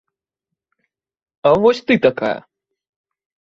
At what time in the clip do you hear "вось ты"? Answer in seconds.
1.67-2.01